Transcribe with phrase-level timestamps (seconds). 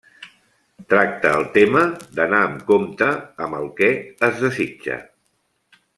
[0.93, 1.83] Tracta el tema
[2.19, 3.11] d'anar amb compte
[3.49, 3.91] amb el que
[4.31, 4.97] es desitja.